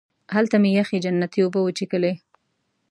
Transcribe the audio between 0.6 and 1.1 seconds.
مې یخې